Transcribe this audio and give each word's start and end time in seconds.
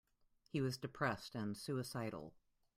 He 0.47 0.61
was 0.61 0.79
depressed 0.79 1.35
and 1.35 1.55
suicidal. 1.55 2.33